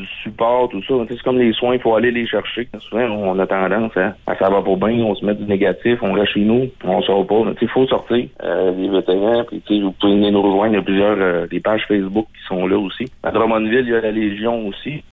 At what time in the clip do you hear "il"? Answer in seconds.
1.74-1.80, 7.60-7.68, 10.74-10.76, 13.86-13.90